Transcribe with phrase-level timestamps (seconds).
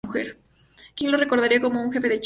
[0.95, 2.19] King lo recordaría como el "Jefe de Chicago".